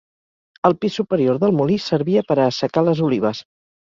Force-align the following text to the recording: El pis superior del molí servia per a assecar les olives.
El 0.69 0.75
pis 0.85 0.95
superior 1.01 1.37
del 1.43 1.53
molí 1.59 1.77
servia 1.91 2.25
per 2.31 2.39
a 2.39 2.49
assecar 2.55 2.85
les 2.89 3.05
olives. 3.11 3.45